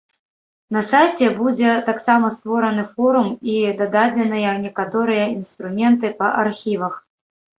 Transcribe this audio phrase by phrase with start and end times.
[0.75, 6.93] На сайце будзе таксама створаны форум і дададзеныя некаторыя інструменты па архівах.